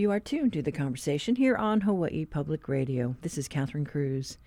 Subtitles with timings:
[0.00, 3.16] You are tuned to the conversation here on Hawaii Public Radio.
[3.20, 4.38] This is Catherine Cruz.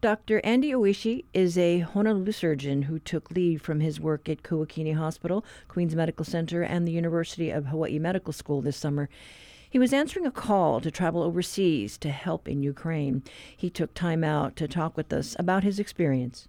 [0.00, 0.40] Dr.
[0.44, 5.44] Andy Oishi is a Honolulu surgeon who took leave from his work at Kuakini Hospital,
[5.66, 9.08] Queens Medical Center, and the University of Hawaii Medical School this summer.
[9.68, 13.24] He was answering a call to travel overseas to help in Ukraine.
[13.56, 16.46] He took time out to talk with us about his experience.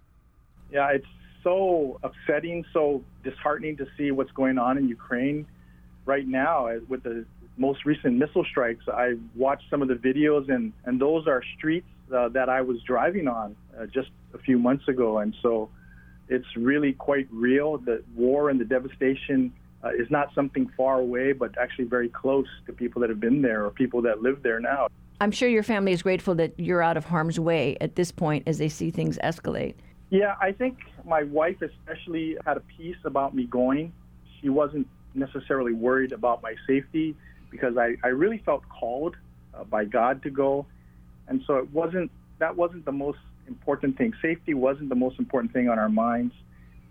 [0.70, 1.06] Yeah, it's
[1.42, 5.44] so upsetting, so disheartening to see what's going on in Ukraine
[6.06, 7.26] right now uh, with the
[7.58, 8.84] most recent missile strikes.
[8.88, 12.80] I watched some of the videos, and, and those are streets uh, that I was
[12.82, 15.18] driving on uh, just a few months ago.
[15.18, 15.68] And so
[16.28, 17.78] it's really quite real.
[17.78, 19.52] The war and the devastation
[19.84, 23.42] uh, is not something far away, but actually very close to people that have been
[23.42, 24.88] there or people that live there now.
[25.20, 28.44] I'm sure your family is grateful that you're out of harm's way at this point
[28.46, 29.74] as they see things escalate.
[30.10, 33.92] Yeah, I think my wife especially had a piece about me going.
[34.40, 37.16] She wasn't necessarily worried about my safety
[37.50, 39.16] because I, I really felt called
[39.54, 40.66] uh, by God to go.
[41.28, 44.12] And so it wasn't, that wasn't the most important thing.
[44.20, 46.34] Safety wasn't the most important thing on our minds.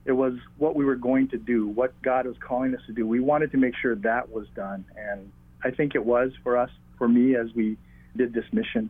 [0.05, 3.05] It was what we were going to do, what God was calling us to do.
[3.05, 4.85] We wanted to make sure that was done.
[4.95, 5.31] And
[5.63, 7.77] I think it was for us, for me, as we
[8.15, 8.89] did this mission.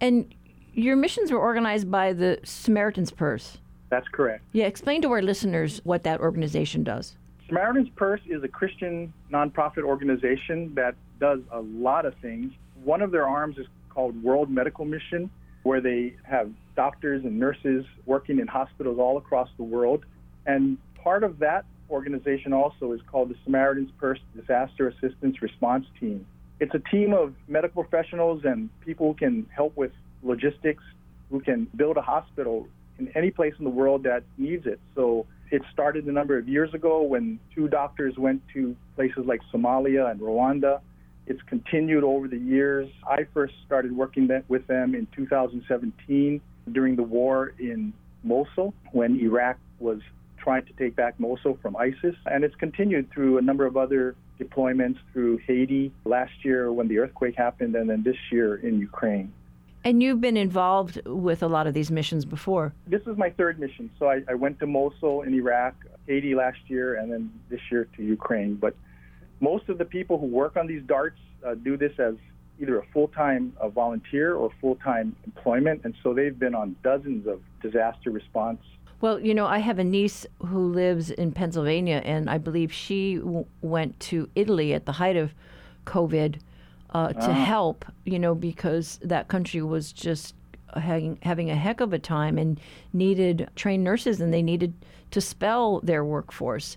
[0.00, 0.34] And
[0.72, 3.58] your missions were organized by the Samaritan's Purse.
[3.90, 4.42] That's correct.
[4.52, 7.16] Yeah, explain to our listeners what that organization does.
[7.50, 12.52] Samaritan's Purse is a Christian nonprofit organization that does a lot of things.
[12.84, 15.28] One of their arms is called World Medical Mission,
[15.64, 20.04] where they have doctors and nurses working in hospitals all across the world.
[20.46, 26.24] And part of that organization also is called the Samaritan's Purse Disaster Assistance Response Team.
[26.60, 29.90] It's a team of medical professionals and people who can help with
[30.22, 30.84] logistics,
[31.30, 32.68] who can build a hospital
[33.00, 34.78] in any place in the world that needs it.
[34.94, 39.40] So it started a number of years ago when two doctors went to places like
[39.52, 40.80] Somalia and Rwanda.
[41.26, 42.88] It's continued over the years.
[43.06, 46.40] I first started working with them in 2017
[46.72, 47.92] during the war in
[48.22, 50.00] Mosul when Iraq was
[50.38, 52.14] trying to take back Mosul from ISIS.
[52.26, 56.98] And it's continued through a number of other deployments through Haiti last year when the
[56.98, 59.32] earthquake happened, and then this year in Ukraine.
[59.82, 62.74] And you've been involved with a lot of these missions before.
[62.86, 63.90] This is my third mission.
[63.98, 65.74] So I, I, went to Mosul in Iraq,
[66.06, 68.56] Haiti last year, and then this year to Ukraine.
[68.56, 68.74] But
[69.40, 72.14] most of the people who work on these DARTs uh, do this as
[72.60, 77.40] either a full-time uh, volunteer or full-time employment, and so they've been on dozens of
[77.62, 78.60] disaster response.
[79.00, 83.16] Well, you know, I have a niece who lives in Pennsylvania, and I believe she
[83.16, 85.32] w- went to Italy at the height of
[85.86, 86.38] COVID
[86.90, 87.32] uh, to ah.
[87.32, 90.34] help, you know, because that country was just
[90.74, 92.60] having, having a heck of a time and
[92.92, 94.74] needed trained nurses and they needed
[95.10, 96.76] to spell their workforce.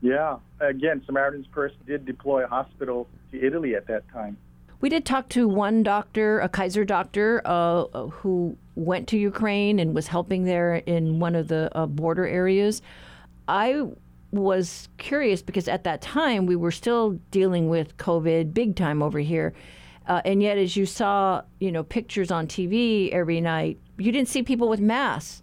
[0.00, 0.36] Yeah.
[0.60, 4.36] Again, Samaritan's Purse did deploy a hospital to Italy at that time.
[4.80, 9.92] We did talk to one doctor, a Kaiser doctor, uh, who went to Ukraine and
[9.92, 12.80] was helping there in one of the uh, border areas.
[13.48, 13.88] I
[14.30, 19.18] was curious because at that time we were still dealing with COVID big time over
[19.18, 19.54] here.
[20.06, 24.28] Uh, and yet, as you saw, you know, pictures on TV every night, you didn't
[24.28, 25.42] see people with masks.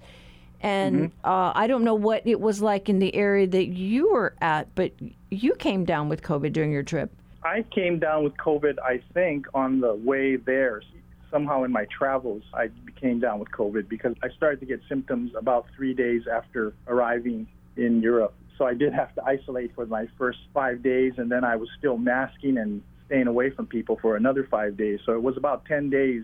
[0.61, 1.29] And mm-hmm.
[1.29, 4.73] uh, I don't know what it was like in the area that you were at,
[4.73, 4.91] but
[5.29, 7.11] you came down with COVID during your trip.
[7.43, 10.81] I came down with COVID, I think, on the way there.
[11.29, 12.69] Somehow in my travels, I
[12.99, 17.45] came down with COVID because I started to get symptoms about three days after arriving
[17.77, 18.33] in Europe.
[18.57, 21.69] So I did have to isolate for my first five days, and then I was
[21.77, 24.99] still masking and staying away from people for another five days.
[25.05, 26.23] So it was about 10 days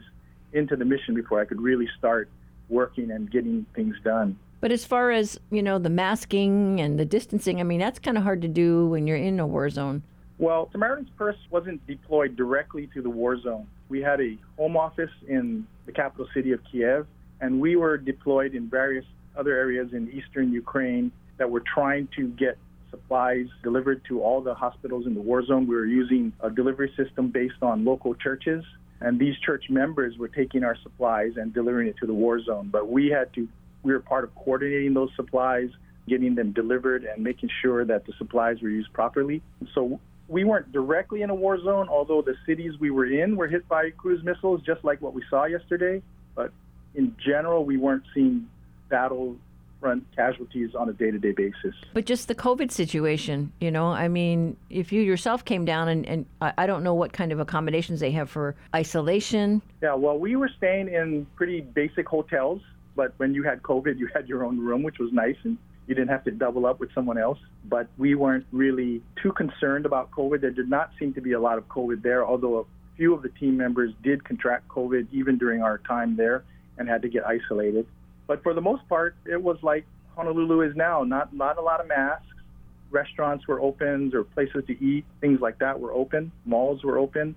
[0.54, 2.30] into the mission before I could really start
[2.70, 4.38] working and getting things done.
[4.62, 8.18] But as far as, you know, the masking and the distancing, I mean, that's kind
[8.18, 10.04] of hard to do when you're in a war zone.
[10.38, 13.68] Well, Samaritan's Purse wasn't deployed directly to the war zone.
[13.90, 17.06] We had a home office in the capital city of Kiev,
[17.42, 19.06] and we were deployed in various
[19.36, 21.12] other areas in eastern Ukraine
[21.42, 22.56] that were trying to get
[22.92, 25.66] supplies delivered to all the hospitals in the war zone.
[25.66, 28.64] We were using a delivery system based on local churches,
[29.00, 32.70] and these church members were taking our supplies and delivering it to the war zone.
[32.72, 33.48] But we had to,
[33.82, 35.70] we were part of coordinating those supplies,
[36.08, 39.42] getting them delivered, and making sure that the supplies were used properly.
[39.74, 43.48] So we weren't directly in a war zone, although the cities we were in were
[43.48, 46.04] hit by cruise missiles, just like what we saw yesterday.
[46.36, 46.52] But
[46.94, 48.48] in general, we weren't seeing
[48.90, 49.38] battle
[49.82, 51.76] front casualties on a day to day basis.
[51.94, 56.06] But just the COVID situation, you know, I mean, if you yourself came down and,
[56.06, 59.62] and I don't know what kind of accommodations they have for isolation.
[59.82, 62.62] Yeah, well, we were staying in pretty basic hotels,
[62.96, 65.36] but when you had COVID, you had your own room, which was nice.
[65.44, 65.58] And
[65.88, 67.40] you didn't have to double up with someone else.
[67.66, 70.40] But we weren't really too concerned about COVID.
[70.40, 72.64] There did not seem to be a lot of COVID there, although a
[72.96, 76.44] few of the team members did contract COVID even during our time there
[76.78, 77.88] and had to get isolated.
[78.32, 79.86] But for the most part, it was like
[80.16, 81.04] Honolulu is now.
[81.04, 82.26] Not not a lot of masks.
[82.90, 86.32] Restaurants were open, or places to eat, things like that were open.
[86.46, 87.36] Malls were open,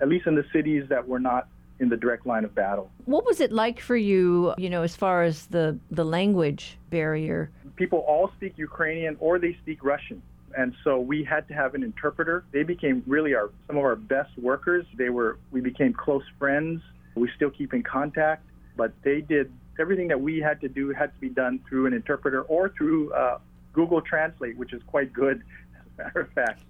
[0.00, 1.48] at least in the cities that were not
[1.80, 2.92] in the direct line of battle.
[3.06, 7.50] What was it like for you, you know, as far as the, the language barrier?
[7.74, 10.22] People all speak Ukrainian or they speak Russian.
[10.56, 12.44] And so we had to have an interpreter.
[12.52, 14.86] They became really our some of our best workers.
[14.96, 16.82] They were we became close friends.
[17.16, 18.44] We still keep in contact,
[18.76, 21.92] but they did everything that we had to do had to be done through an
[21.92, 23.38] interpreter or through uh,
[23.72, 25.42] Google Translate, which is quite good,
[25.78, 26.62] as a matter of fact.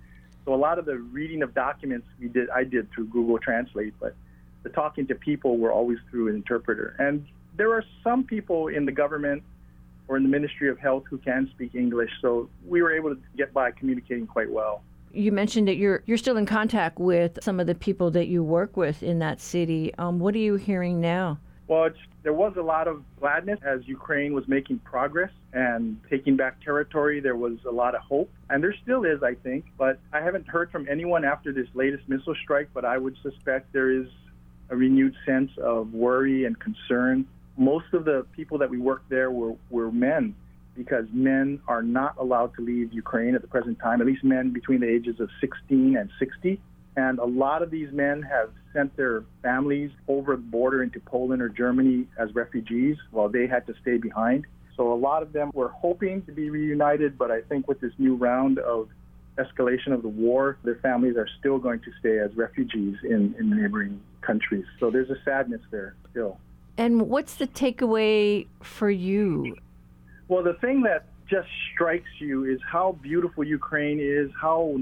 [0.44, 3.94] So a lot of the reading of documents we did, I did through Google Translate,
[3.98, 4.14] but
[4.62, 6.96] the talking to people were always through an interpreter.
[6.98, 7.26] And
[7.56, 9.42] there are some people in the government
[10.08, 13.20] or in the Ministry of Health who can speak English, so we were able to
[13.36, 14.82] get by communicating quite well.
[15.12, 18.44] You mentioned that you're you're still in contact with some of the people that you
[18.44, 19.94] work with in that city.
[19.98, 21.38] Um, what are you hearing now?
[21.68, 21.90] Well,
[22.22, 27.18] there was a lot of gladness as Ukraine was making progress and taking back territory.
[27.20, 29.64] There was a lot of hope, and there still is, I think.
[29.76, 32.68] But I haven't heard from anyone after this latest missile strike.
[32.72, 34.06] But I would suspect there is
[34.70, 37.26] a renewed sense of worry and concern.
[37.56, 40.34] Most of the people that we worked there were, were men
[40.76, 44.50] because men are not allowed to leave Ukraine at the present time, at least men
[44.50, 46.60] between the ages of 16 and 60.
[46.96, 51.42] And a lot of these men have sent their families over the border into Poland
[51.42, 54.46] or Germany as refugees while they had to stay behind.
[54.76, 57.92] So a lot of them were hoping to be reunited, but I think with this
[57.98, 58.88] new round of
[59.38, 63.50] escalation of the war, their families are still going to stay as refugees in, in
[63.50, 64.64] neighboring countries.
[64.80, 66.38] So there's a sadness there still.
[66.78, 69.56] And what's the takeaway for you?
[70.28, 74.78] Well, the thing that just strikes you is how beautiful Ukraine is, how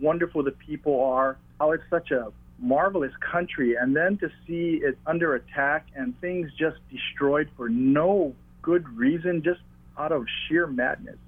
[0.00, 4.98] wonderful the people are, how it's such a marvelous country, and then to see it
[5.06, 9.60] under attack and things just destroyed for no good reason, just
[9.96, 11.18] out of sheer madness,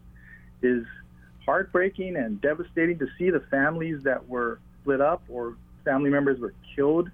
[0.61, 0.85] is
[1.47, 6.55] heartbreaking and devastating to see the families that were split up or family members were
[6.75, 7.09] killed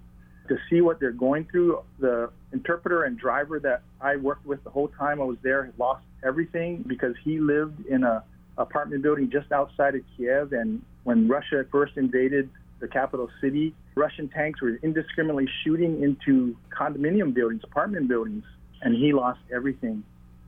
[0.47, 1.79] to see what they're going through.
[1.99, 6.03] The interpreter and driver that I worked with the whole time I was there lost
[6.23, 8.23] everything because he lived in a
[8.57, 10.53] apartment building just outside of Kiev.
[10.53, 12.49] And when Russia first invaded
[12.81, 18.43] the capital city, Russian tanks were indiscriminately shooting into condominium buildings, apartment buildings,
[18.81, 20.03] and he lost everything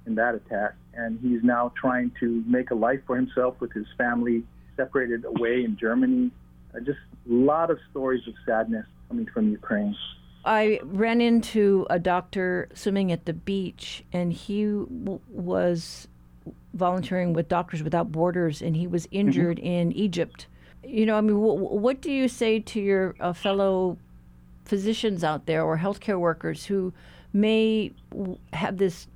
[0.05, 0.73] in that attack.
[0.93, 4.43] And he's now trying to make a life for himself with his family
[4.75, 6.31] separated away in Germany.
[6.75, 6.99] Uh, just
[7.29, 9.95] a lot of stories of sadness coming from Ukraine.
[10.45, 16.07] I ran into a doctor swimming at the beach, and he w- was
[16.73, 19.65] volunteering with Doctors Without Borders, and he was injured mm-hmm.
[19.67, 20.47] in Egypt.
[20.85, 23.97] You know, I mean, w- what do you say to your uh, fellow
[24.65, 26.93] physicians out there or healthcare workers who
[27.31, 29.07] may w- have this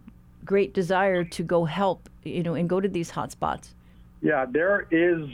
[0.46, 3.74] great desire to go help, you know, and go to these hotspots?
[4.22, 5.28] Yeah, there is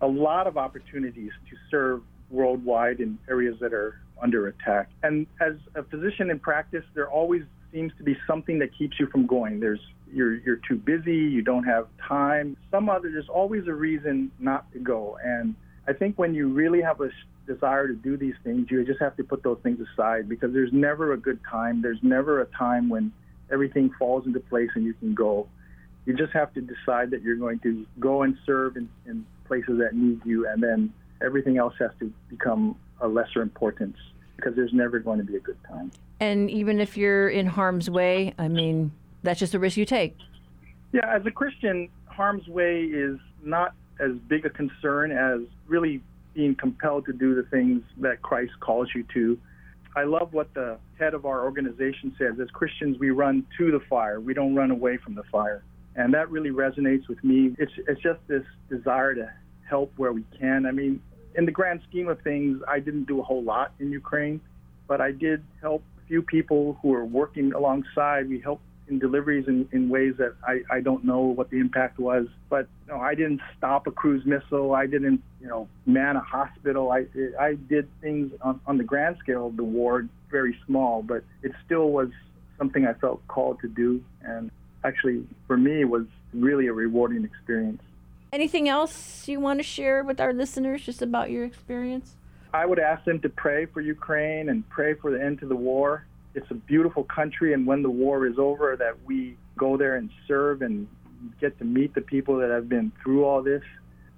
[0.00, 4.90] a lot of opportunities to serve worldwide in areas that are under attack.
[5.02, 9.06] And as a physician in practice, there always seems to be something that keeps you
[9.06, 9.60] from going.
[9.60, 9.80] There's
[10.12, 12.56] you're you're too busy, you don't have time.
[12.70, 15.18] Some other there's always a reason not to go.
[15.22, 15.54] And
[15.86, 17.10] I think when you really have a
[17.46, 20.72] desire to do these things, you just have to put those things aside because there's
[20.72, 21.82] never a good time.
[21.82, 23.12] There's never a time when
[23.50, 25.48] everything falls into place and you can go.
[26.04, 29.78] You just have to decide that you're going to go and serve in, in places
[29.78, 33.96] that need you, and then everything else has to become a lesser importance
[34.36, 35.90] because there's never going to be a good time.
[36.20, 40.16] And even if you're in harm's way, I mean, that's just a risk you take.
[40.92, 46.02] Yeah, as a Christian, harm's way is not as big a concern as really
[46.34, 49.38] being compelled to do the things that Christ calls you to.
[49.96, 52.38] I love what the head of our organization says.
[52.40, 54.20] As Christians, we run to the fire.
[54.20, 55.62] We don't run away from the fire.
[55.96, 57.56] And that really resonates with me.
[57.58, 59.32] It's, it's just this desire to
[59.68, 60.66] help where we can.
[60.66, 61.00] I mean,
[61.34, 64.40] in the grand scheme of things, I didn't do a whole lot in Ukraine,
[64.86, 68.28] but I did help few people who were working alongside.
[68.28, 71.98] We helped in deliveries in, in ways that I, I don't know what the impact
[71.98, 72.26] was.
[72.48, 74.74] But you know, I didn't stop a cruise missile.
[74.74, 76.90] I didn't, you know, man a hospital.
[76.90, 77.06] I
[77.38, 81.52] I did things on, on the grand scale of the war, very small, but it
[81.64, 82.08] still was
[82.56, 84.02] something I felt called to do.
[84.22, 84.50] And
[84.84, 87.82] actually, for me, was really a rewarding experience.
[88.32, 92.14] Anything else you want to share with our listeners just about your experience?
[92.52, 95.56] I would ask them to pray for Ukraine and pray for the end to the
[95.56, 96.06] war.
[96.34, 100.10] It's a beautiful country, and when the war is over, that we go there and
[100.26, 100.86] serve and
[101.40, 103.62] get to meet the people that have been through all this.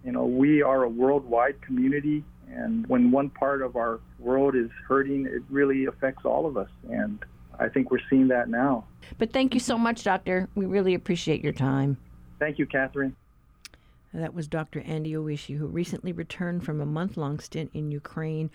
[0.04, 4.70] You know, we are a worldwide community, and when one part of our world is
[4.87, 6.70] hurting, it really affects all of us.
[6.90, 7.25] And
[7.58, 8.84] I think we're seeing that now.
[9.18, 10.49] But thank you so much, Doctor.
[10.54, 11.96] We really appreciate your time.
[12.38, 13.16] Thank you, Catherine.
[14.12, 14.80] That was Dr.
[14.80, 18.50] Andy Oishi, who recently returned from a month long stint in Ukraine.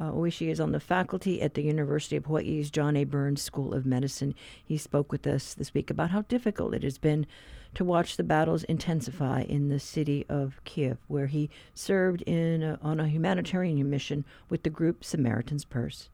[0.00, 3.04] Uh, Oishi is on the faculty at the University of Hawaii's John A.
[3.04, 4.34] Burns School of Medicine.
[4.62, 7.26] He spoke with us this week about how difficult it has been
[7.74, 12.78] to watch the battles intensify in the city of Kiev, where he served in a,
[12.82, 16.08] on a humanitarian mission with the group Samaritan's Purse.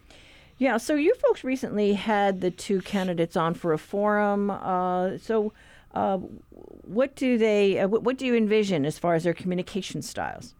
[0.62, 4.48] Yeah, so you folks recently had the two candidates on for a forum.
[4.48, 5.52] Uh, so,
[5.92, 7.80] uh, what do they?
[7.80, 10.54] Uh, what, do you envision as far as their communication styles?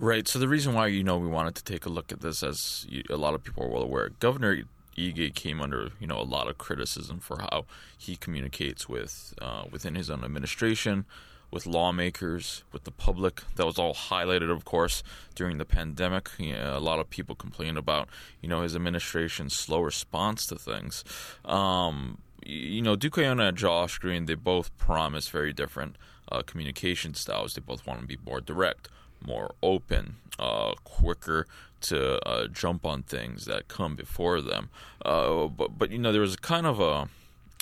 [0.00, 0.26] Right.
[0.26, 2.84] So the reason why you know we wanted to take a look at this, as
[2.88, 4.64] you, a lot of people are well aware, Governor
[4.98, 9.62] Ige came under you know a lot of criticism for how he communicates with uh,
[9.70, 11.06] within his own administration
[11.52, 13.42] with lawmakers, with the public.
[13.56, 15.04] That was all highlighted, of course,
[15.34, 16.30] during the pandemic.
[16.38, 18.08] You know, a lot of people complained about,
[18.40, 21.04] you know, his administration's slow response to things.
[21.44, 25.96] Um, you know, Aiona and Josh Green, they both promise very different
[26.30, 27.54] uh, communication styles.
[27.54, 28.88] They both want to be more direct,
[29.24, 31.46] more open, uh, quicker
[31.82, 34.70] to uh, jump on things that come before them.
[35.04, 37.08] Uh, but, but, you know, there was a kind of a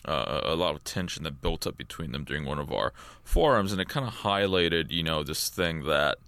[0.05, 2.93] uh, a lot of tension that built up between them during one of our
[3.23, 6.19] forums, and it kind of highlighted, you know, this thing that,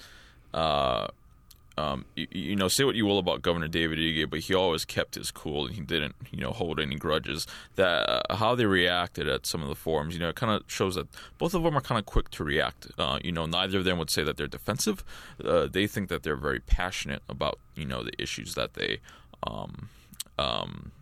[0.53, 1.09] uh,
[1.79, 4.85] um, you, you, know, say what you will about Governor David Ige, but he always
[4.85, 7.47] kept his cool and he didn't, you know, hold any grudges.
[7.77, 10.71] That uh, how they reacted at some of the forums, you know, it kind of
[10.71, 12.89] shows that both of them are kind of quick to react.
[12.99, 15.03] Uh, you know, neither of them would say that they're defensive.
[15.43, 18.99] Uh, they think that they're very passionate about, you know, the issues that they.
[19.45, 19.89] Um,
[20.39, 20.93] um,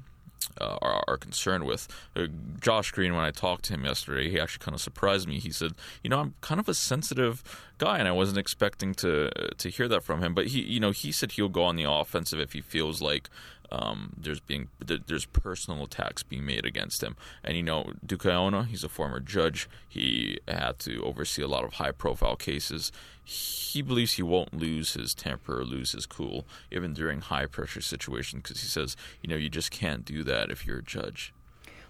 [0.60, 1.88] uh, are, are, concerned with.
[2.16, 2.26] Uh,
[2.60, 5.38] Josh Green, when I talked to him yesterday, he actually kind of surprised me.
[5.38, 7.42] He said, "You know, I'm kind of a sensitive
[7.78, 10.90] guy, and I wasn't expecting to to hear that from him." But he, you know,
[10.90, 13.28] he said he'll go on the offensive if he feels like
[13.72, 17.16] um, there's being there's personal attacks being made against him.
[17.44, 19.68] And you know, Duke Aiona, he's a former judge.
[19.88, 22.92] He had to oversee a lot of high profile cases.
[23.24, 27.80] He believes he won't lose his temper or lose his cool, even during high pressure
[27.80, 31.32] situations, because he says, you know, you just can't do that if you're a judge.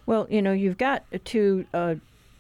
[0.05, 1.95] Well, you know, you've got two uh,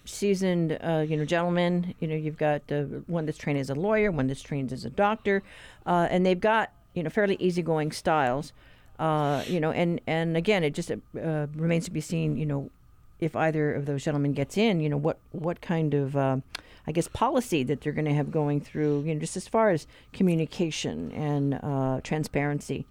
[0.04, 1.94] seasoned, uh, you know, gentlemen.
[2.00, 4.84] You know, you've got uh, one that's trained as a lawyer, one that's trained as
[4.84, 5.42] a doctor,
[5.86, 8.52] uh, and they've got you know fairly easygoing styles.
[9.00, 12.36] Uh, you know, and and again, it just uh, remains to be seen.
[12.36, 12.70] You know,
[13.18, 16.36] if either of those gentlemen gets in, you know, what what kind of uh,
[16.86, 19.04] I guess policy that they're going to have going through.
[19.04, 22.84] You know, just as far as communication and uh, transparency.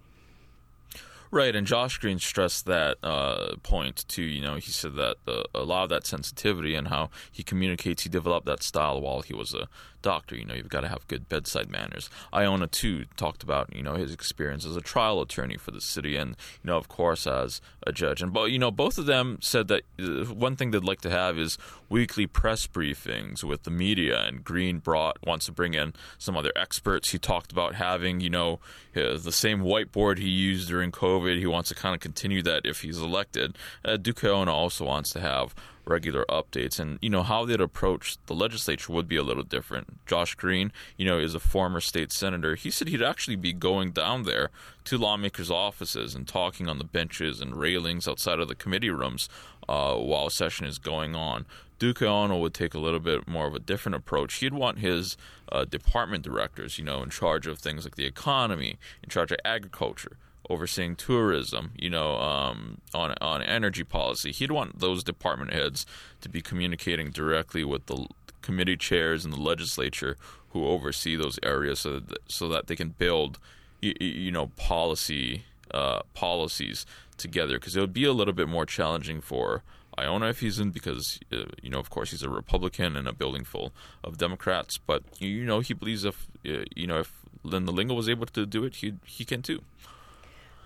[1.32, 4.24] Right, and Josh Green stressed that uh, point too.
[4.24, 8.02] You know, he said that uh, a lot of that sensitivity and how he communicates,
[8.02, 9.68] he developed that style while he was a
[10.02, 10.34] doctor.
[10.34, 12.10] You know, you've got to have good bedside manners.
[12.32, 16.16] Aiona too talked about you know his experience as a trial attorney for the city,
[16.16, 16.30] and
[16.64, 18.22] you know, of course, as a judge.
[18.22, 21.10] And but you know, both of them said that uh, one thing they'd like to
[21.10, 21.58] have is
[21.88, 24.20] weekly press briefings with the media.
[24.24, 27.10] And Green brought wants to bring in some other experts.
[27.12, 28.58] He talked about having you know
[28.94, 31.19] the same whiteboard he used during COVID.
[31.28, 33.56] He wants to kind of continue that if he's elected.
[33.84, 36.78] Uh, Duke Aiona also wants to have regular updates.
[36.78, 40.04] And, you know, how they'd approach the legislature would be a little different.
[40.06, 42.54] Josh Green, you know, is a former state senator.
[42.54, 44.50] He said he'd actually be going down there
[44.84, 49.28] to lawmakers' offices and talking on the benches and railings outside of the committee rooms
[49.68, 51.46] uh, while session is going on.
[51.78, 54.34] Duke Aiona would take a little bit more of a different approach.
[54.34, 55.16] He'd want his
[55.50, 59.38] uh, department directors, you know, in charge of things like the economy, in charge of
[59.46, 60.18] agriculture,
[60.50, 64.32] overseeing tourism, you know, um, on on energy policy.
[64.32, 65.86] He'd want those department heads
[66.20, 68.06] to be communicating directly with the
[68.42, 70.16] committee chairs and the legislature
[70.50, 73.38] who oversee those areas so that, so that they can build
[73.80, 76.84] you, you know policy uh, policies
[77.16, 79.62] together because it would be a little bit more challenging for
[79.96, 83.12] Aiona if he's in because uh, you know of course he's a Republican and a
[83.12, 87.70] building full of Democrats but you know he believes if uh, you know if Linda
[87.70, 89.60] Lingle was able to do it he he can too.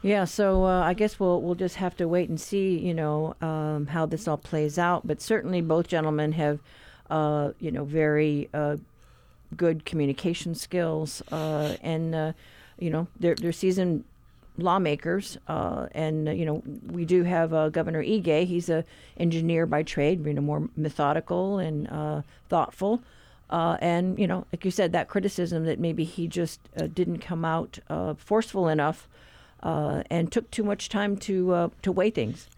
[0.05, 3.37] Yeah, so uh, I guess we'll we'll just have to wait and see, you know,
[3.41, 5.07] um, how this all plays out.
[5.07, 6.59] But certainly, both gentlemen have,
[7.09, 8.77] uh, you know, very uh,
[9.57, 12.33] good communication skills, uh, and uh,
[12.79, 14.05] you know, they're they're seasoned
[14.59, 15.39] lawmakers.
[15.49, 18.45] Uh, and you know, we do have Governor Ige.
[18.45, 18.85] He's a
[19.17, 21.89] engineer by trade, you know, more methodical and
[22.51, 23.01] thoughtful.
[23.49, 26.61] and you know, like you said, that criticism that maybe he just
[26.93, 27.79] didn't come out
[28.19, 29.09] forceful enough
[29.65, 32.49] uh, and took too much time to uh, to weigh things.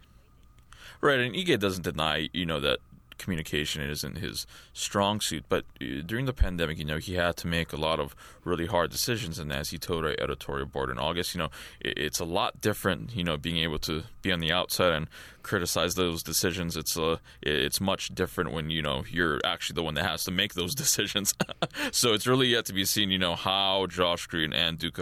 [1.00, 2.78] Right, and Ige doesn't deny, you know, that
[3.18, 5.44] communication isn't his strong suit.
[5.49, 8.66] But uh, during the pandemic, you know, he had to make a lot of really
[8.66, 9.38] hard decisions.
[9.38, 13.14] And as he told our editorial board in August, you know, it's a lot different,
[13.14, 15.08] you know, being able to be on the outside and
[15.42, 16.76] criticize those decisions.
[16.76, 20.25] It's a, uh, it's much different when you know you're actually the one that has
[20.25, 21.35] to make those decisions.
[21.92, 24.99] so it's really yet to be seen, you know, how Josh Green and Duke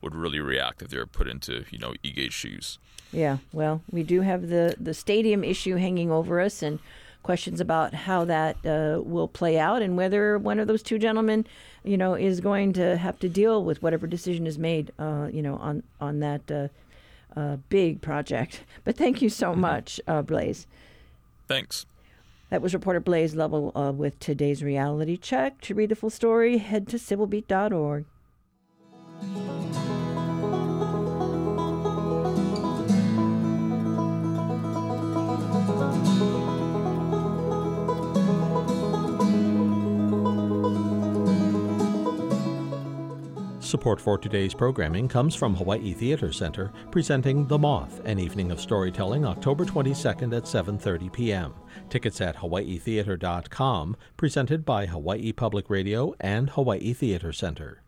[0.00, 2.78] would really react if they're put into, you know, Ige's shoes.
[3.12, 6.78] Yeah, well, we do have the the stadium issue hanging over us, and
[7.22, 11.46] questions about how that uh, will play out and whether one of those two gentlemen,
[11.84, 15.42] you know, is going to have to deal with whatever decision is made, uh, you
[15.42, 16.68] know, on on that uh,
[17.38, 18.64] uh big project.
[18.84, 19.60] But thank you so mm-hmm.
[19.60, 20.66] much, uh, Blaze.
[21.46, 21.86] Thanks.
[22.50, 25.60] That was reporter Blaze Lovell uh, with today's reality check.
[25.62, 28.04] To read the full story, head to civilbeat.org.
[43.70, 48.60] Support for today's programming comes from Hawaii Theater Center, presenting The Moth, an evening of
[48.60, 51.54] storytelling, October 22nd at 7:30 p.m.
[51.88, 57.80] Tickets at hawaiitheater.com, presented by Hawaii Public Radio and Hawaii Theater Center.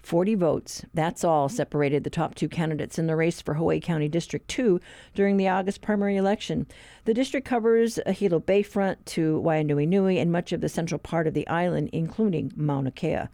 [0.00, 4.08] 40 votes, that's all, separated the top two candidates in the race for Hawaii County
[4.08, 4.80] District 2
[5.14, 6.66] during the August primary election.
[7.04, 11.46] The district covers Hilo Bayfront to Waianuenue and much of the central part of the
[11.46, 13.24] island, including Mauna Kea.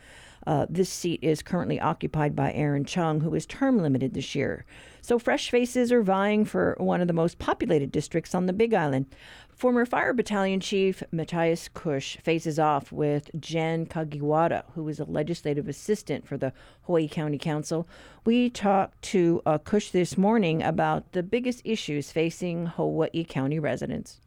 [0.47, 4.65] Uh, this seat is currently occupied by Aaron Chung, who is term limited this year.
[5.01, 8.73] So fresh faces are vying for one of the most populated districts on the Big
[8.75, 9.07] Island.
[9.51, 15.69] Former Fire Battalion Chief Matthias Kusch faces off with Jen Kagiwada, who is a legislative
[15.69, 16.53] assistant for the
[16.83, 17.87] Hawaii County Council.
[18.25, 24.21] We talked to uh, Kusch this morning about the biggest issues facing Hawaii County residents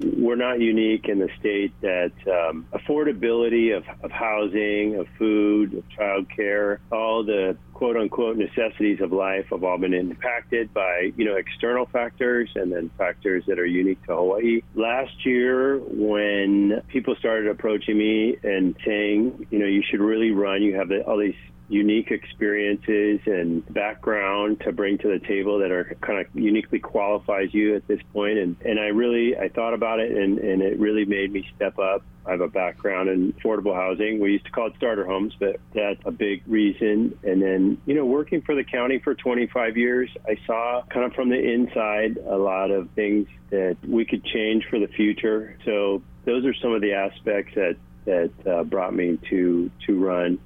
[0.00, 5.84] we're not unique in the state that um, affordability of, of housing, of food, of
[5.88, 11.36] childcare, all the quote unquote necessities of life have all been impacted by you know
[11.36, 14.62] external factors and then factors that are unique to Hawaii.
[14.74, 20.62] Last year, when people started approaching me and saying, you know, you should really run,
[20.62, 21.34] you have all these
[21.68, 27.48] unique experiences and background to bring to the table that are kind of uniquely qualifies
[27.54, 30.78] you at this point and and I really I thought about it and and it
[30.78, 34.20] really made me step up I have a background in affordable housing.
[34.20, 37.18] We used to call it starter homes, but that's a big reason.
[37.22, 41.12] And then, you know, working for the county for 25 years, I saw kind of
[41.12, 45.58] from the inside a lot of things that we could change for the future.
[45.64, 50.38] So those are some of the aspects that that uh, brought me to to run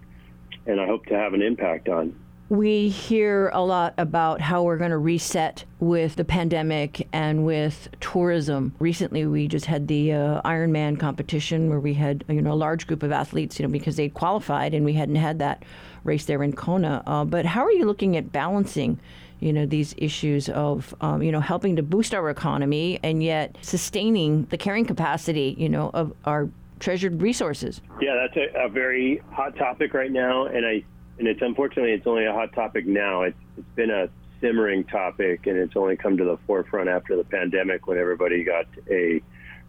[0.69, 2.15] and I hope to have an impact on.
[2.51, 7.89] We hear a lot about how we're going to reset with the pandemic and with
[8.01, 8.75] tourism.
[8.79, 12.87] Recently, we just had the uh, Ironman competition where we had you know a large
[12.87, 15.63] group of athletes, you know, because they qualified and we hadn't had that
[16.05, 17.03] race there in Kona.
[17.07, 18.99] Uh, but how are you looking at balancing?
[19.41, 23.57] you know these issues of um, you know helping to boost our economy and yet
[23.61, 26.49] sustaining the carrying capacity you know of our
[26.81, 27.81] treasured resources.
[28.01, 30.85] Yeah, that's a, a, very hot topic right now, and I
[31.19, 33.23] and it's unfortunately it's only a hot topic now.
[33.23, 34.09] It's it's been a
[34.41, 38.67] simmering topic, and it's only come to the forefront after the pandemic when everybody got
[38.91, 39.21] a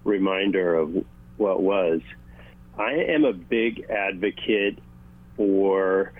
[0.03, 1.05] reminder of
[1.37, 2.01] what was.
[2.77, 4.79] I am a big advocate
[5.35, 6.13] for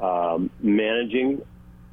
[0.00, 1.42] um, managing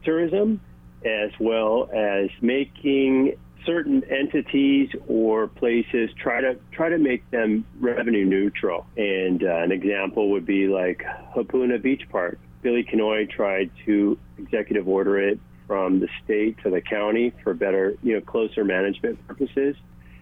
[0.04, 0.62] tourism
[1.06, 8.26] as well as making certain entities or places try to try to make them revenue
[8.26, 8.88] neutral.
[8.95, 11.04] And uh, an example would be like
[11.36, 12.39] Hapuna Beach Park.
[12.62, 17.96] Billy Kenoi tried to executive order it from the state to the county for better,
[18.02, 19.76] you know, closer management purposes.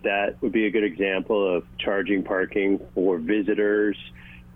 [0.05, 3.97] that would be a good example of charging parking for visitors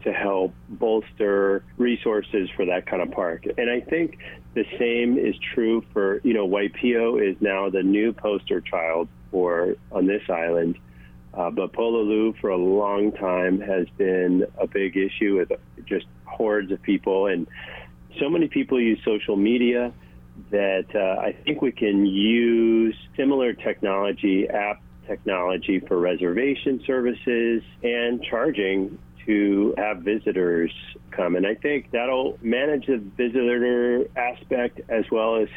[0.03, 3.45] to help bolster resources for that kind of park.
[3.57, 4.17] And I think
[4.53, 9.75] the same is true for, you know, Waipio is now the new poster child for
[9.91, 10.77] on this island.
[11.33, 15.51] Uh, but Pololu for a long time has been a big issue with
[15.85, 17.27] just hordes of people.
[17.27, 17.47] And
[18.19, 19.93] so many people use social media
[20.51, 28.23] that uh, I think we can use similar technology, app technology for reservation services and
[28.23, 30.71] charging to have visitors
[31.11, 31.35] come.
[31.35, 35.49] And I think that'll manage the visitor aspect as well as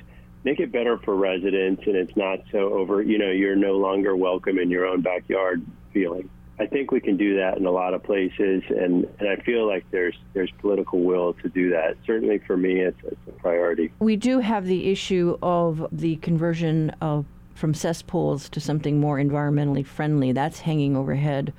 [0.44, 4.16] make it better for residents and it's not so over, you know, you're no longer
[4.16, 6.28] welcome in your own backyard feeling.
[6.58, 9.66] I think we can do that in a lot of places, and, and I feel
[9.66, 11.96] like there's there's political will to do that.
[12.06, 13.90] Certainly for me, it's, it's a priority.
[14.00, 19.84] We do have the issue of the conversion of from cesspools to something more environmentally
[19.84, 20.32] friendly.
[20.32, 21.52] That's hanging overhead.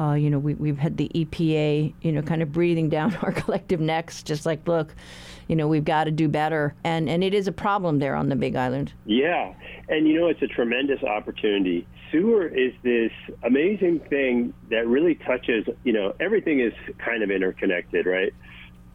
[0.00, 3.32] Uh, you know, we, we've had the EPA, you know, kind of breathing down our
[3.32, 4.94] collective necks, just like, look,
[5.46, 6.74] you know, we've got to do better.
[6.84, 8.94] And, and it is a problem there on the Big Island.
[9.04, 9.52] Yeah.
[9.88, 11.86] And, you know, it's a tremendous opportunity.
[12.10, 18.06] Sewer is this amazing thing that really touches, you know, everything is kind of interconnected,
[18.06, 18.32] right?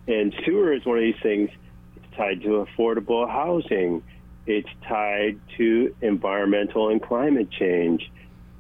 [0.07, 1.49] And sewer is one of these things,
[1.95, 4.03] it's tied to affordable housing,
[4.47, 8.11] it's tied to environmental and climate change,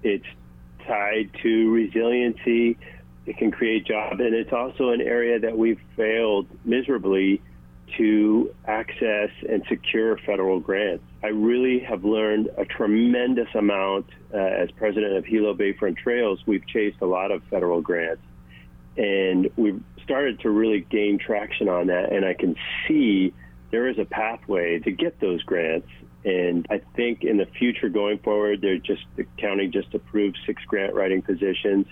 [0.03, 0.25] it's
[0.87, 2.77] tied to resiliency.
[3.25, 7.41] It can create jobs, and it's also an area that we've failed miserably
[7.97, 11.03] to access and secure federal grants.
[11.23, 16.39] I really have learned a tremendous amount uh, as president of Hilo Bayfront Trails.
[16.45, 18.21] We've chased a lot of federal grants,
[18.97, 22.11] and we've started to really gain traction on that.
[22.11, 22.55] And I can
[22.87, 23.33] see
[23.71, 25.87] there is a pathway to get those grants.
[26.25, 30.63] And I think in the future going forward, they're just the county just approved six
[30.65, 31.85] grant writing positions,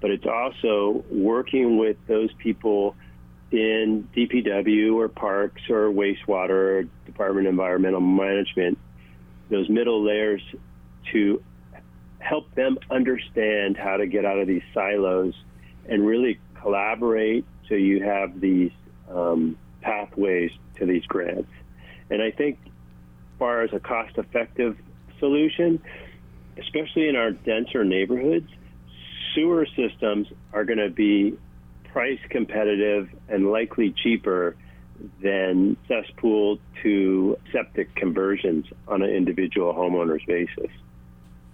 [0.00, 2.96] but it's also working with those people
[3.50, 8.78] in DPW or parks or wastewater or Department of Environmental Management,
[9.50, 10.42] those middle layers
[11.12, 11.42] to
[12.20, 15.34] help them understand how to get out of these silos
[15.86, 18.72] and really collaborate so you have these
[19.10, 21.50] um, pathways to these grants.
[22.10, 22.58] And I think,
[23.44, 24.74] far as a cost effective
[25.18, 25.78] solution,
[26.58, 28.48] especially in our denser neighborhoods,
[29.34, 31.36] sewer systems are going to be
[31.92, 34.56] price competitive and likely cheaper
[35.22, 40.70] than cesspool to septic conversions on an individual homeowner's basis.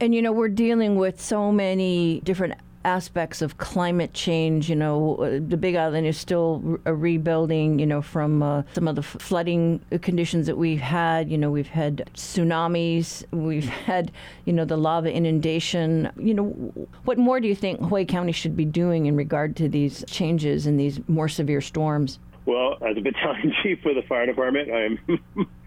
[0.01, 4.69] And you know, we're dealing with so many different aspects of climate change.
[4.69, 8.63] You know, uh, the Big Island is still re- uh, rebuilding, you know, from uh,
[8.75, 11.31] some of the flooding conditions that we've had.
[11.31, 13.69] You know, we've had tsunamis, we've mm.
[13.69, 14.13] had,
[14.45, 16.11] you know, the lava inundation.
[16.17, 19.69] You know, what more do you think Hawaii County should be doing in regard to
[19.69, 22.19] these changes and these more severe storms?
[22.47, 24.99] Well, as a battalion chief for the fire department, I'm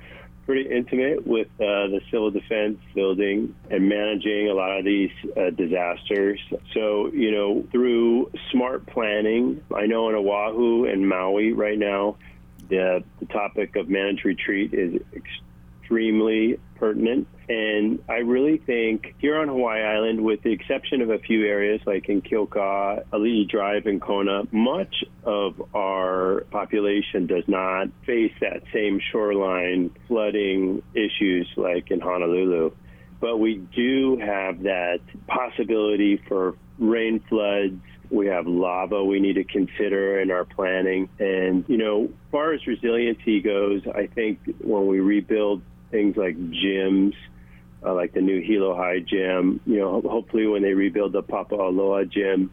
[0.46, 5.50] pretty intimate with uh, the civil defense building and managing a lot of these uh,
[5.52, 6.40] disasters.
[6.74, 12.18] So, you know, through smart planning, I know in Oahu and Maui right now,
[12.70, 15.02] the, the topic of managed retreat is
[15.94, 17.28] extremely pertinent.
[17.48, 21.82] And I really think here on Hawaii Island, with the exception of a few areas
[21.86, 28.64] like in Kilka, Ali'i Drive, and Kona, much of our population does not face that
[28.74, 32.72] same shoreline flooding issues like in Honolulu.
[33.20, 37.80] But we do have that possibility for rain floods.
[38.10, 41.10] We have lava we need to consider in our planning.
[41.20, 45.62] And, you know, as far as resiliency goes, I think when we rebuild
[45.94, 47.14] things like gyms,
[47.86, 49.62] uh, like the new Hilo High gym.
[49.66, 52.52] You know, hopefully when they rebuild the Papaaloa gym,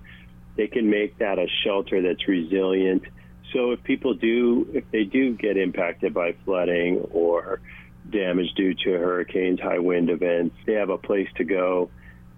[0.57, 3.03] they can make that a shelter that's resilient.
[3.53, 7.61] So if people do, if they do get impacted by flooding or
[8.09, 11.91] damage due to hurricanes, high wind events, they have a place to go,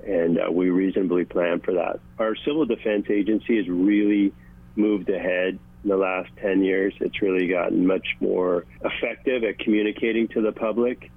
[0.06, 2.00] and uh, we reasonably plan for that.
[2.18, 4.32] Our civil defense agency has really
[4.76, 6.94] moved ahead in the last 10 years.
[7.00, 11.10] It's really gotten much more effective at communicating to the public.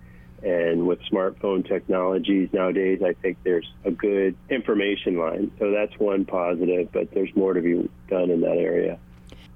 [0.44, 5.52] And with smartphone technologies nowadays, I think there's a good information line.
[5.60, 9.00] So that's one positive, but there's more to be done in that area.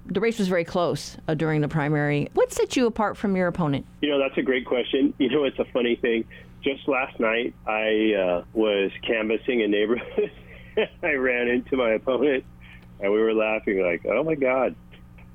[0.08, 2.30] The race was very close uh, during the primary.
[2.34, 3.86] What set you apart from your opponent?
[4.02, 5.14] You know, that's a great question.
[5.20, 6.26] You know, it's a funny thing.
[6.64, 10.32] Just last night, I uh, was canvassing a neighborhood.
[11.04, 12.44] I ran into my opponent,
[13.00, 14.76] and we were laughing like, "Oh my God,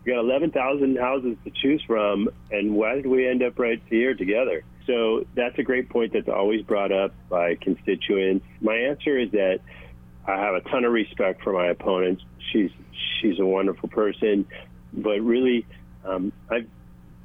[0.05, 4.15] we got 11,000 houses to choose from, and why did we end up right here
[4.15, 4.63] together?
[4.87, 8.45] So that's a great point that's always brought up by constituents.
[8.61, 9.61] My answer is that
[10.27, 12.21] I have a ton of respect for my opponent.
[12.53, 12.71] She's
[13.21, 14.47] she's a wonderful person,
[14.93, 15.67] but really,
[16.05, 16.69] um, I've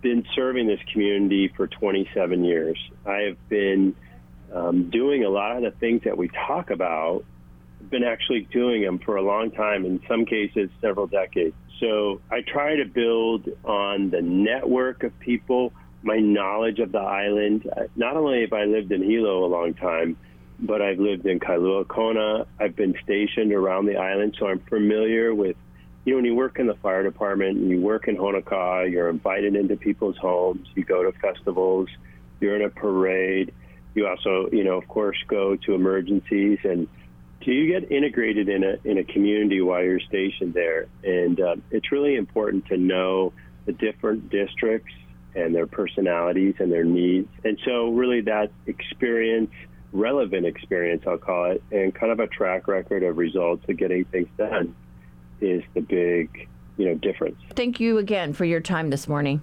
[0.01, 2.77] been serving this community for 27 years.
[3.05, 3.95] I have been
[4.53, 7.25] um, doing a lot of the things that we talk about.
[7.89, 9.85] Been actually doing them for a long time.
[9.85, 11.55] In some cases, several decades.
[11.79, 15.71] So I try to build on the network of people,
[16.03, 17.69] my knowledge of the island.
[17.75, 20.17] Uh, not only have I lived in Hilo a long time,
[20.59, 22.45] but I've lived in Kailua Kona.
[22.59, 25.55] I've been stationed around the island, so I'm familiar with.
[26.05, 29.09] You know, when you work in the fire department and you work in Honokaa, you're
[29.09, 30.67] invited into people's homes.
[30.73, 31.89] You go to festivals.
[32.39, 33.53] You're in a parade.
[33.95, 36.87] You also, you know, of course, go to emergencies and
[37.41, 40.87] do you get integrated in a in a community while you're stationed there?
[41.03, 43.33] And uh, it's really important to know
[43.65, 44.93] the different districts
[45.35, 47.29] and their personalities and their needs.
[47.43, 49.51] And so, really, that experience,
[49.91, 54.05] relevant experience, I'll call it, and kind of a track record of results of getting
[54.05, 54.75] things done,
[55.39, 56.47] is the big,
[56.77, 57.39] you know, difference.
[57.55, 59.41] Thank you again for your time this morning.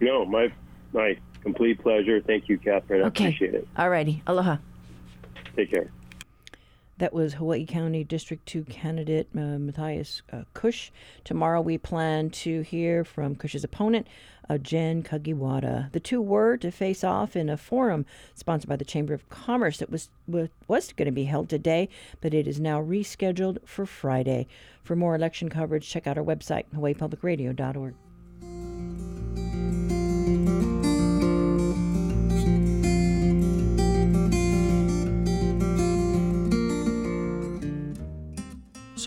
[0.00, 0.52] No, my
[0.92, 2.20] my complete pleasure.
[2.20, 3.02] Thank you, Catherine.
[3.02, 3.26] I okay.
[3.26, 3.68] appreciate it.
[3.76, 4.22] All righty.
[4.26, 4.56] Aloha.
[5.54, 5.90] Take care.
[6.98, 10.42] That was Hawaii County District 2 candidate uh, Matthias uh.
[11.22, 14.08] Tomorrow we plan to hear from Kusch's opponent,
[14.50, 15.92] uh, Jen Kagiwada.
[15.92, 19.78] The two were to face off in a forum sponsored by the Chamber of Commerce
[19.78, 21.88] that was, was, was going to be held today,
[22.20, 24.48] but it is now rescheduled for Friday.
[24.82, 27.94] For more election coverage, check out our website, hawaiipublicradio.org.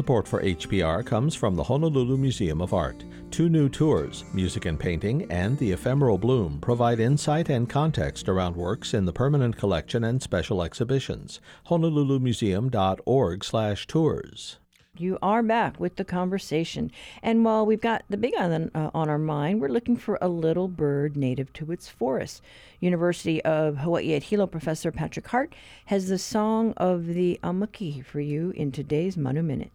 [0.01, 3.05] Support for HPR comes from the Honolulu Museum of Art.
[3.29, 8.55] Two new tours, Music and Painting and The Ephemeral Bloom, provide insight and context around
[8.55, 11.39] works in the permanent collection and special exhibitions.
[11.67, 14.57] honolulumuseum.org/tours.
[14.97, 16.91] You are back with the conversation.
[17.21, 20.27] And while we've got the Big Island uh, on our mind, we're looking for a
[20.27, 22.41] little bird native to its forests.
[22.79, 25.53] University of Hawaii at Hilo professor Patrick Hart
[25.85, 29.69] has the song of the Amakihi for you in today's Manu Minute.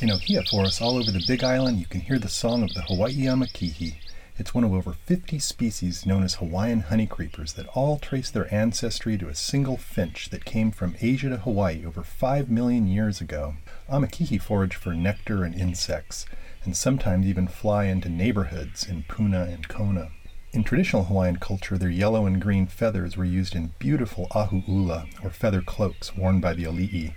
[0.00, 2.82] In Ohia forests all over the Big Island, you can hear the song of the
[2.82, 3.94] Hawaii amakihi.
[4.38, 9.18] It's one of over 50 species known as Hawaiian honeycreepers that all trace their ancestry
[9.18, 13.56] to a single finch that came from Asia to Hawaii over 5 million years ago.
[13.90, 16.26] Amakihi forage for nectar and insects,
[16.62, 20.12] and sometimes even fly into neighborhoods in Puna and Kona.
[20.52, 25.30] In traditional Hawaiian culture, their yellow and green feathers were used in beautiful ahu'ula, or
[25.30, 27.14] feather cloaks worn by the ali'i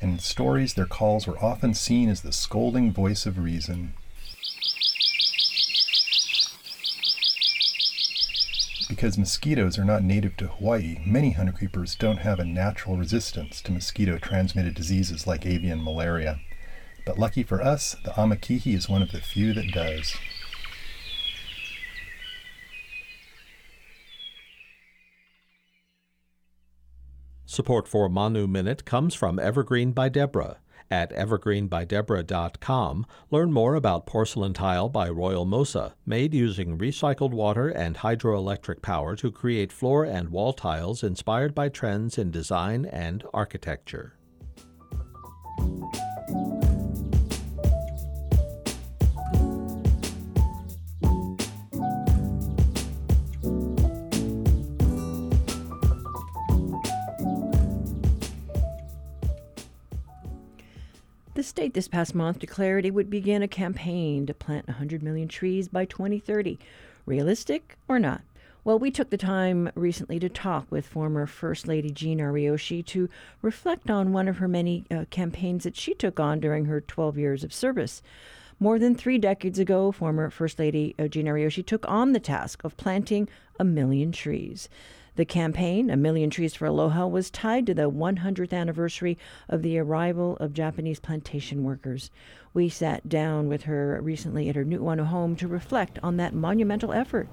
[0.00, 3.94] and in stories their calls were often seen as the scolding voice of reason.
[8.88, 13.72] Because mosquitoes are not native to Hawaii, many honeycreepers don't have a natural resistance to
[13.72, 16.38] mosquito transmitted diseases like avian malaria.
[17.04, 20.16] But lucky for us, the amakihi is one of the few that does.
[27.56, 30.58] Support for Manu Minute comes from Evergreen by Deborah.
[30.90, 37.96] At evergreenbydeborah.com, learn more about porcelain tile by Royal Mosa, made using recycled water and
[37.96, 44.15] hydroelectric power to create floor and wall tiles inspired by trends in design and architecture.
[61.56, 65.68] State this past month declared it would begin a campaign to plant 100 million trees
[65.68, 66.58] by 2030.
[67.06, 68.20] Realistic or not?
[68.62, 73.08] Well, we took the time recently to talk with former First Lady Jean Ariyoshi to
[73.40, 77.16] reflect on one of her many uh, campaigns that she took on during her 12
[77.16, 78.02] years of service.
[78.60, 82.64] More than three decades ago, former First Lady uh, Jean Ariyoshi took on the task
[82.64, 84.68] of planting a million trees.
[85.16, 89.16] The campaign, A Million Trees for Aloha, was tied to the 100th anniversary
[89.48, 92.10] of the arrival of Japanese plantation workers.
[92.52, 96.92] We sat down with her recently at her Nu'uanu home to reflect on that monumental
[96.92, 97.28] effort.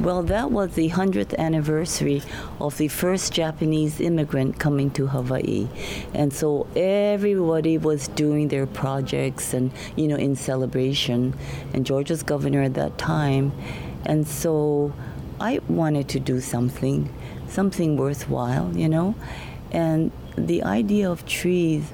[0.00, 2.22] Well, that was the 100th anniversary
[2.58, 5.68] of the first Japanese immigrant coming to Hawaii.
[6.14, 11.34] And so everybody was doing their projects and, you know, in celebration.
[11.74, 13.52] And George was governor at that time.
[14.06, 14.94] And so
[15.40, 17.12] I wanted to do something,
[17.48, 19.14] something worthwhile, you know?
[19.72, 21.92] And the idea of trees,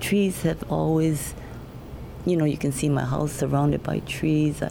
[0.00, 1.34] trees have always
[2.28, 4.62] you know, you can see my house surrounded by trees.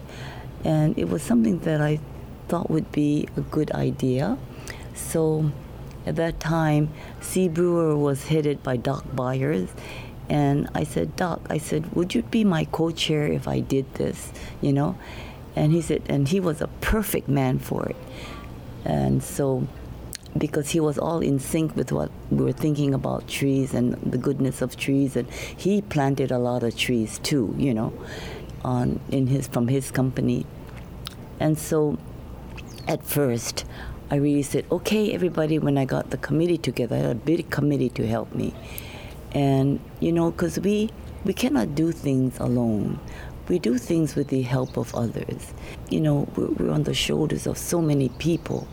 [0.64, 2.00] And it was something that I
[2.48, 4.38] thought would be a good idea.
[4.94, 5.52] So
[6.06, 6.90] at that time,
[7.20, 7.50] C.
[7.50, 9.70] Brewer was headed by Doc Buyers.
[10.30, 13.92] And I said, Doc, I said, would you be my co chair if I did
[13.96, 14.32] this?
[14.62, 14.98] You know?
[15.58, 17.96] And he said, and he was a perfect man for it.
[18.86, 19.68] And so,
[20.38, 24.20] because he was all in sync with what we were thinking about trees and the
[24.20, 27.92] goodness of trees, and he planted a lot of trees too, you know,
[28.64, 30.46] on in his from his company.
[31.40, 31.98] And so,
[32.88, 33.66] at first,
[34.12, 37.50] I really said, okay, everybody, when I got the committee together, I had a big
[37.50, 38.54] committee to help me.
[39.32, 40.92] And, you know, because we,
[41.26, 43.00] we cannot do things alone.
[43.50, 45.54] We do things with the help of others.
[45.90, 48.68] You know, we're, we're on the shoulders of so many people.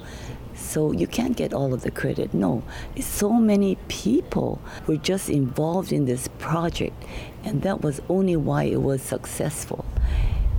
[0.54, 2.32] So you can't get all of the credit.
[2.32, 2.62] No,
[2.96, 7.04] it's so many people were just involved in this project,
[7.42, 9.84] and that was only why it was successful.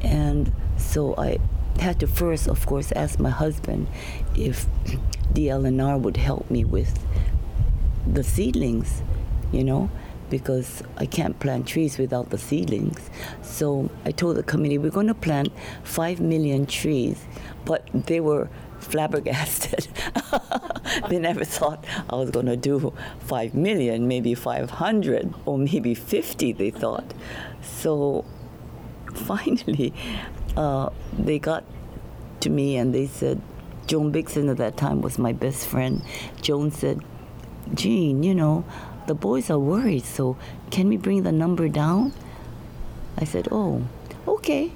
[0.02, 1.40] And so I,
[1.80, 3.88] had to first, of course, ask my husband
[4.36, 4.66] if
[5.34, 6.98] DLNR would help me with
[8.08, 9.02] the seedlings,
[9.52, 9.90] you know,
[10.30, 13.10] because I can't plant trees without the seedlings.
[13.42, 15.52] So I told the committee we're going to plant
[15.84, 17.26] five million trees,
[17.66, 19.88] but they were flabbergasted.
[21.10, 26.54] they never thought I was going to do 5 million, maybe 500, or maybe 50,
[26.54, 27.14] they thought.
[27.62, 28.26] So
[29.14, 29.94] finally,
[30.56, 31.64] uh, they got
[32.42, 33.42] to me and they said,
[33.88, 36.02] Joan Bixson at that time was my best friend.
[36.42, 37.02] Joan said,
[37.74, 38.66] Jean, you know,
[39.08, 40.38] the boys are worried, so
[40.72, 42.14] can we bring the number down?
[43.18, 43.84] I said, oh,
[44.28, 44.72] okay.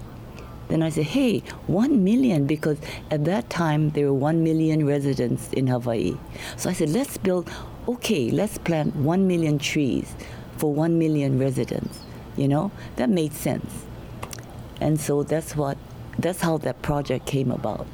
[0.68, 2.78] Then I said, hey, one million, because
[3.10, 6.18] at that time there were one million residents in Hawaii.
[6.58, 7.50] So I said, let's build,
[7.88, 10.14] okay, let's plant one million trees
[10.58, 12.00] for one million residents.
[12.38, 13.86] You know, that made sense.
[14.80, 15.78] And so that's what
[16.18, 17.88] that's how that project came about.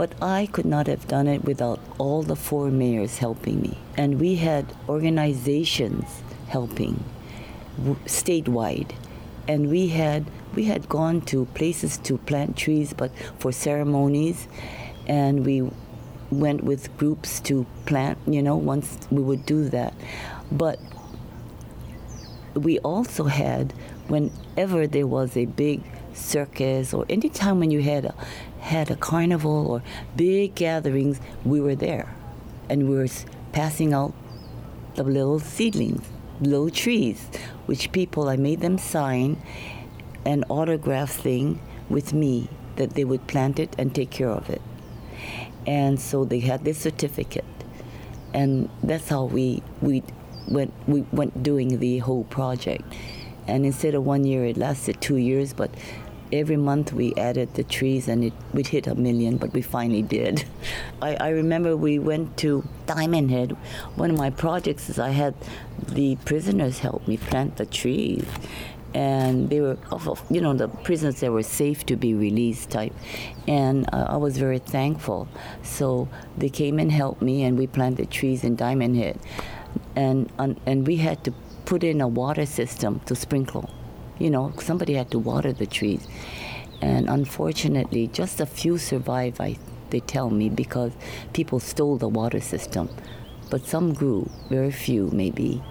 [0.00, 3.76] But I could not have done it without all the four mayors helping me.
[3.98, 7.04] And we had organizations helping
[8.06, 8.92] statewide.
[9.46, 14.48] And we had we had gone to places to plant trees but for ceremonies
[15.06, 15.70] and we
[16.30, 19.92] went with groups to plant, you know, once we would do that.
[20.50, 20.78] But
[22.54, 23.74] we also had
[24.08, 25.82] whenever there was a big
[26.14, 28.14] circus or any time when you had a,
[28.60, 29.82] had a carnival or
[30.16, 32.14] big gatherings, we were there,
[32.68, 33.08] and we were
[33.52, 34.14] passing out
[34.94, 36.06] the little seedlings,
[36.40, 37.28] little trees,
[37.66, 39.42] which people I made them sign
[40.24, 44.62] an autograph thing with me that they would plant it and take care of it.
[45.66, 47.44] And so they had this certificate,
[48.32, 50.02] and that's how we we
[50.48, 52.82] went we went doing the whole project.
[53.46, 55.70] And instead of one year, it lasted two years, but
[56.32, 60.02] every month we added the trees and it we'd hit a million, but we finally
[60.02, 60.44] did.
[61.02, 63.56] I, I remember we went to Diamond Head.
[63.96, 65.34] One of my projects is I had
[65.88, 68.24] the prisoners help me plant the trees.
[68.92, 69.78] And they were,
[70.30, 72.92] you know, the prisoners that were safe to be released type.
[73.46, 75.28] And uh, I was very thankful.
[75.62, 79.20] So they came and helped me, and we planted trees in Diamond Head.
[79.94, 81.32] And, and we had to
[81.66, 83.70] put in a water system to sprinkle
[84.20, 86.06] you know, somebody had to water the trees.
[86.80, 89.56] And unfortunately, just a few survived, I,
[89.90, 90.92] they tell me, because
[91.32, 92.88] people stole the water system.
[93.50, 95.62] But some grew, very few maybe.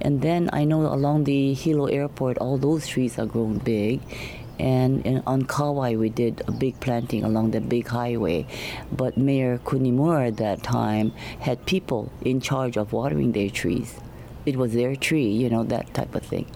[0.00, 4.00] And then I know along the Hilo airport, all those trees are grown big.
[4.58, 8.46] And in, on Kauai, we did a big planting along the big highway.
[8.90, 14.00] But Mayor Kunimura at that time had people in charge of watering their trees.
[14.46, 16.46] It was their tree, you know, that type of thing.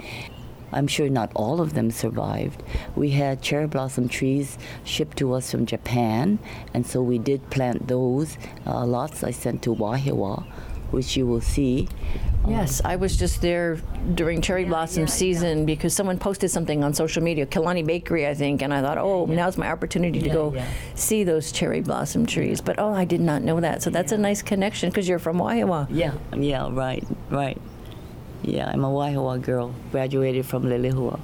[0.73, 2.63] I'm sure not all of them survived.
[2.97, 6.39] We had cherry blossom trees shipped to us from Japan,
[6.75, 8.39] and so we did plant those.
[8.67, 10.45] Uh, lots I sent to Wahiawa,
[10.91, 11.89] which you will see.
[12.49, 13.77] Yes, I was just there
[14.15, 15.65] during cherry blossom yeah, season yeah.
[15.65, 19.27] because someone posted something on social media, Kilani Bakery, I think, and I thought, oh,
[19.29, 19.37] yeah.
[19.37, 20.63] now's my opportunity to go
[20.95, 22.61] see those cherry blossom trees.
[22.61, 23.83] But oh, I did not know that.
[23.83, 25.87] So that's a nice connection because you're from Wahiawa.
[25.91, 27.61] Yeah, yeah, right, right.
[28.43, 31.21] Yeah, I'm a Wahiawa girl, graduated from Leilehua.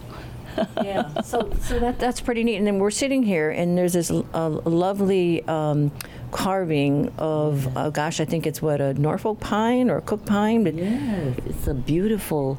[0.83, 2.57] yeah, so so that that's pretty neat.
[2.57, 5.91] And then we're sitting here, and there's this uh, lovely um,
[6.31, 10.65] carving of, uh, gosh, I think it's what a Norfolk pine or a Cook pine.
[10.65, 12.59] But yes, it's a beautiful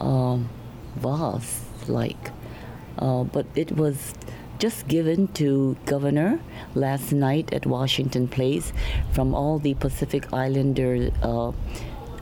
[0.00, 0.48] um,
[0.96, 2.30] vase, like,
[2.98, 4.14] uh, but it was
[4.58, 6.38] just given to governor
[6.74, 8.72] last night at Washington Place
[9.12, 11.52] from all the Pacific Islander uh,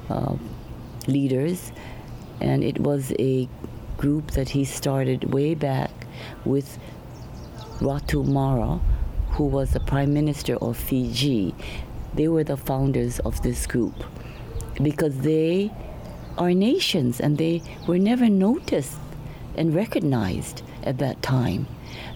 [0.09, 0.37] uh
[1.09, 1.73] leaders,
[2.41, 3.49] and it was a
[3.97, 5.91] group that he started way back
[6.45, 6.79] with
[7.81, 8.81] Ratu Mara,
[9.31, 11.55] who was the prime minister of Fiji.
[12.15, 13.95] They were the founders of this group
[14.83, 15.73] because they
[16.37, 18.97] are nations and they were never noticed
[19.57, 21.67] and recognized at that time.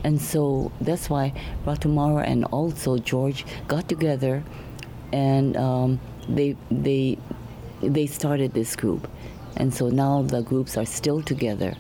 [0.04, 1.32] And so that's why
[1.66, 4.42] Ratu Mara and also George got together
[5.12, 7.18] and um, they, they,
[7.82, 9.08] they started this group.
[9.56, 11.74] And so now the groups are still together.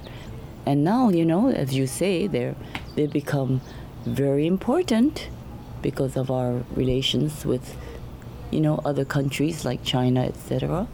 [0.66, 2.54] And now, you know, as you say, they're,
[2.94, 3.60] they become
[4.04, 5.28] very important
[5.80, 7.76] because of our relations with,
[8.50, 10.86] you know, other countries like China, etc.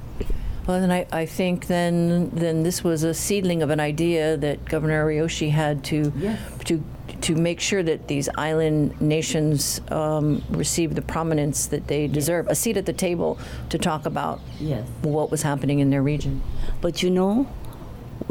[0.67, 4.67] Well, then I, I think then then this was a seedling of an idea that
[4.67, 6.39] Governor Ariyoshi had to Yes.
[6.67, 6.83] to
[7.29, 12.55] to make sure that these island nations um, receive the prominence that they deserve, a
[12.55, 14.89] seat at the table to talk about Yes.
[15.03, 16.41] what was happening in their region.
[16.81, 17.47] But you know,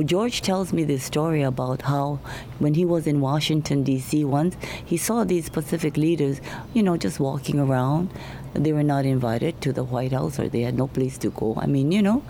[0.04, 2.20] George tells me this story about how
[2.58, 4.26] when he was in Washington, D.C.
[4.26, 6.42] once, he saw these Pacific leaders,
[6.74, 8.10] you know, just walking around.
[8.56, 11.54] They were not invited to the White House or they had no place to go.
[11.58, 12.24] I mean, you know,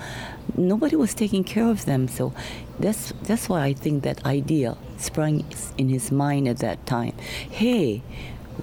[0.57, 2.09] nobody was taking care of them.
[2.09, 2.34] So
[2.80, 5.45] that's, that's why I think that idea sprang
[5.78, 7.13] in his mind at that time.
[7.49, 8.01] Hey,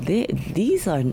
[0.00, 1.04] they, these are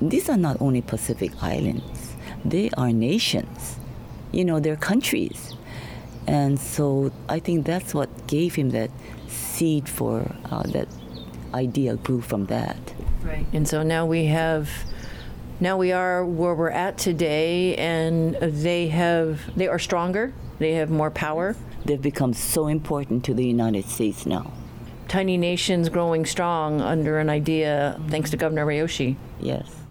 [0.00, 2.14] these are not only Pacific islands,
[2.44, 3.78] they are nations.
[4.32, 5.54] You know, they're countries.
[6.26, 8.90] And so I think that's what gave him that
[9.28, 10.88] seed for uh, that
[11.52, 12.76] idea grew from that.
[13.22, 13.46] Right.
[13.52, 14.68] And so now we have,
[15.60, 20.32] now we are where we're at today, and they have, they are stronger.
[20.58, 21.56] They have more power.
[21.84, 24.52] They've become so important to the United States now.
[25.06, 29.16] Tiny nations growing strong under an idea, thanks to Governor Ariyoshi.
[29.40, 29.83] Yes.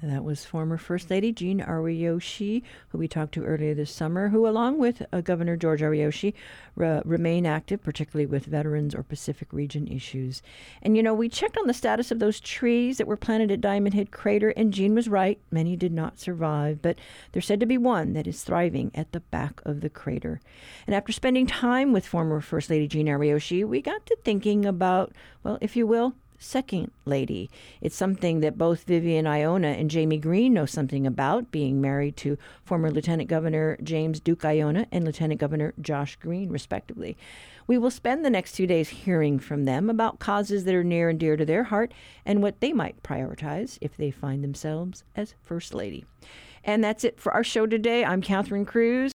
[0.00, 4.46] That was former First Lady Jean Ariyoshi, who we talked to earlier this summer, who,
[4.46, 6.34] along with uh, Governor George Ariyoshi,
[6.76, 10.40] re- remain active, particularly with veterans or Pacific region issues.
[10.82, 13.60] And you know, we checked on the status of those trees that were planted at
[13.60, 15.40] Diamond Head Crater, and Jean was right.
[15.50, 16.96] Many did not survive, but
[17.32, 20.40] there's said to be one that is thriving at the back of the crater.
[20.86, 25.12] And after spending time with former First Lady Jean Ariyoshi, we got to thinking about,
[25.42, 27.50] well, if you will, second lady.
[27.80, 32.38] It's something that both Vivian Aiona and Jaime Green know something about, being married to
[32.64, 37.16] former Lieutenant Governor James Duke Aiona and Lieutenant Governor Josh Green, respectively.
[37.66, 41.10] We will spend the next two days hearing from them about causes that are near
[41.10, 41.92] and dear to their heart
[42.24, 46.06] and what they might prioritize if they find themselves as First Lady.
[46.64, 48.04] And that's it for our show today.
[48.04, 49.06] I'm Catherine Cruz.